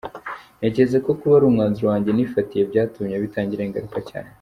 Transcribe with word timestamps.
Ntekereza 0.59 0.97
ko 1.05 1.11
kuba 1.19 1.33
ari 1.37 1.45
umwanzuro 1.47 1.85
wanjye 1.91 2.09
nifatiye 2.11 2.63
byatumye 2.69 3.15
bitangiraho 3.23 3.67
ingaruka 3.69 3.99
cyane. 4.09 4.29